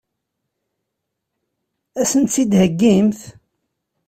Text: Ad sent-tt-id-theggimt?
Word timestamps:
Ad 1.99 2.05
sent-tt-id-theggimt? 2.11 3.19